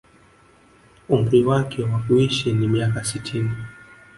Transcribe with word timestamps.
Umri 1.09 1.41
wake 1.45 1.83
wa 1.83 1.99
kuishi 1.99 2.53
ni 2.53 2.67
miaka 2.67 3.03
sitini 3.03 3.51